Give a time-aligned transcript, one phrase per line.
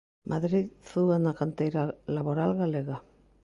[0.31, 1.83] 'Madrid zuga na canteira
[2.17, 3.01] laboral galega'.